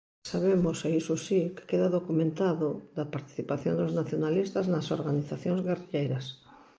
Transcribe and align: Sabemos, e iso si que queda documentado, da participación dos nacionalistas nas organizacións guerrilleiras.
Sabemos, 0.29 0.77
e 0.87 0.89
iso 1.01 1.15
si 1.25 1.39
que 1.55 1.67
queda 1.71 1.93
documentado, 1.97 2.67
da 2.97 3.11
participación 3.15 3.73
dos 3.77 3.95
nacionalistas 3.99 4.65
nas 4.73 4.87
organizacións 4.97 5.59
guerrilleiras. 5.67 6.25